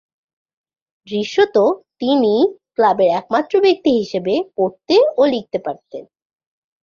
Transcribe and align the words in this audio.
দৃশ্যতঃ 1.07 1.67
তিনিই 1.99 2.43
ক্লাবের 2.75 3.09
একমাত্র 3.11 3.53
ব্যক্তি 3.61 3.91
হিসেবে 3.99 4.33
পড়তে 4.55 4.95
ও 5.17 5.21
লিখতে 5.25 5.59
পারতেন। 5.65 6.03